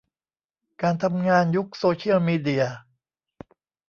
[0.81, 2.65] การทำงานยุคโซเซียลมีเดีย